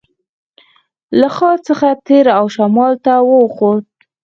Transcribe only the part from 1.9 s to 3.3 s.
تېر او شمال ته